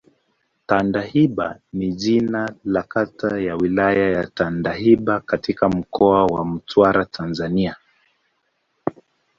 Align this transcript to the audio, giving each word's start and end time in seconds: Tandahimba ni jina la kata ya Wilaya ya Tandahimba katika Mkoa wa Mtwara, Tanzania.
Tandahimba 0.67 1.59
ni 1.77 1.93
jina 1.93 2.55
la 2.65 2.83
kata 2.83 3.39
ya 3.39 3.55
Wilaya 3.55 4.09
ya 4.09 4.27
Tandahimba 4.27 5.19
katika 5.19 5.69
Mkoa 5.69 6.25
wa 6.25 6.45
Mtwara, 6.45 7.05
Tanzania. 7.05 7.75